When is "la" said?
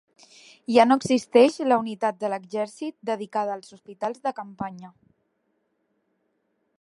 1.71-1.77